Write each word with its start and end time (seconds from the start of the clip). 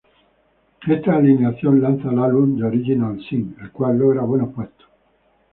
Esta 0.87 1.15
alineación 1.17 1.79
lanza 1.79 2.09
el 2.09 2.17
álbum 2.17 2.57
"The 2.57 2.63
Original 2.63 3.19
Sin", 3.29 3.55
el 3.61 3.69
cual 3.71 3.99
logra 3.99 4.21
buenos 4.23 4.51
puestos. 4.51 4.87